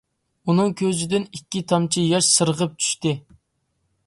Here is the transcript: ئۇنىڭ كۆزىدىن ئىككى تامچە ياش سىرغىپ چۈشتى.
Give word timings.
ئۇنىڭ 0.53 0.71
كۆزىدىن 0.79 1.27
ئىككى 1.39 1.63
تامچە 1.73 2.07
ياش 2.07 2.31
سىرغىپ 2.39 2.77
چۈشتى. 2.83 3.15